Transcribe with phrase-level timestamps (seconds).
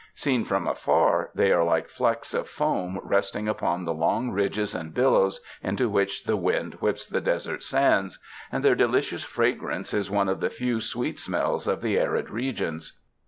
[0.15, 4.91] Seen from afar, they are like flecks of foam resting upon the long ridges and
[4.95, 8.17] billows into which the wind whips the desert sands,
[8.51, 12.99] and their delicious fragrance is one of the few sweet smells of the arid regions.